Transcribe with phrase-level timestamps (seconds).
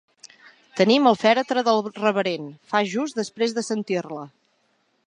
[0.79, 4.27] Tenim el fèretre del reverend, fa just després de sentir-la.